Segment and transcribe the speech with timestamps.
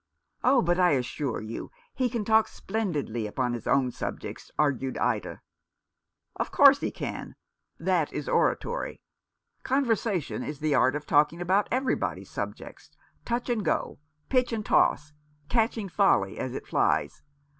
[0.43, 5.43] "Oh, but I assure you he can talk splendidly— upon his own subjects," argued Ida."
[6.41, 7.35] Of course he can!
[7.77, 8.99] That is oratory.
[9.61, 12.89] Con versation is the art of talking about everybody's subjects—
[13.25, 13.99] touch and go—
[14.31, 15.13] pitch and toss—
[15.49, 17.21] catching folly as it flies.